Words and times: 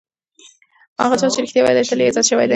هغه 1.03 1.15
چا 1.21 1.27
چې 1.33 1.39
رښتیا 1.43 1.61
ویلي، 1.63 1.83
تل 1.89 1.99
یې 2.01 2.09
عزت 2.09 2.25
شوی 2.29 2.45
دی. 2.47 2.49